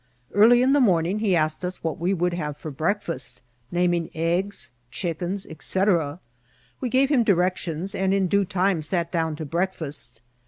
Early 0.33 0.63
in 0.63 0.73
the 0.73 0.81
morning 0.81 1.19
he 1.19 1.35
asked 1.35 1.63
us 1.63 1.83
what 1.83 1.99
we 1.99 2.11
would 2.11 2.33
have 2.33 2.57
for 2.57 2.71
breakfast, 2.71 3.39
naming 3.71 4.09
eggs, 4.15 4.71
chickens, 4.89 5.45
&c. 5.59 5.83
We 6.79 6.89
gave 6.89 7.09
him 7.09 7.23
directions, 7.23 7.93
and 7.93 8.11
in 8.11 8.25
due 8.25 8.45
time 8.45 8.81
sat 8.81 9.11
down 9.11 9.35
to 9.35 9.45
breakfast. 9.45 10.19